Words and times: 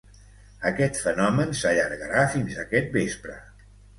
Aquest 0.69 1.01
fenomen 1.01 1.53
s’allargarà 1.59 2.25
fins 2.37 2.57
aquest 2.65 2.91
vespre. 2.99 3.39